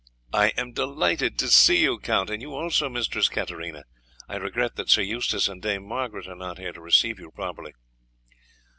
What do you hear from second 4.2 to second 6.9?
I regret that Sir Eustace and Dame Margaret are not here to